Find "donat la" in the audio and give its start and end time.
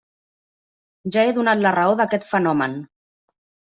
1.39-1.75